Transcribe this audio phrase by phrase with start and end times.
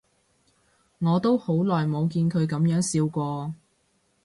[0.97, 3.53] 我都好耐冇見佢噉樣笑過